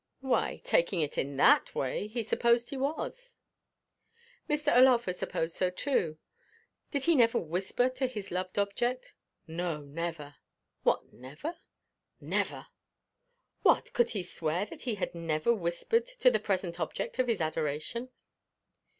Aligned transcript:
Why, 0.21 0.61
taking 0.63 1.01
it 1.01 1.15
in 1.15 1.37
that 1.37 1.75
way, 1.75 2.07
he 2.07 2.23
supposed 2.23 2.71
he 2.71 2.75
was. 2.75 3.35
Mr. 4.49 4.75
O'Laugher 4.75 5.13
supposed 5.13 5.55
so 5.55 5.69
too. 5.69 6.17
Did 6.89 7.03
he 7.03 7.13
never 7.13 7.37
whisper 7.37 7.87
to 7.87 8.07
this 8.07 8.31
loved 8.31 8.57
object? 8.57 9.13
No, 9.45 9.81
never. 9.81 10.37
What, 10.81 11.13
never? 11.13 11.59
Never. 12.19 12.65
What; 13.61 13.93
could 13.93 14.09
he 14.09 14.23
swear 14.23 14.65
that 14.65 14.81
he 14.81 14.95
had 14.95 15.13
never 15.13 15.53
whispered 15.53 16.07
to 16.07 16.31
the 16.31 16.39
present 16.39 16.79
object 16.79 17.19
of 17.19 17.27
his 17.27 17.39
adoration? 17.39 18.09